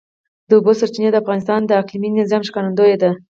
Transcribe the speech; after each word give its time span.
د 0.47 0.49
اوبو 0.57 0.71
سرچینې 0.79 1.09
د 1.11 1.15
افغانستان 1.23 1.59
د 1.65 1.71
اقلیمي 1.81 2.09
نظام 2.21 2.41
ښکارندوی 2.47 2.95
ده. 3.01 3.11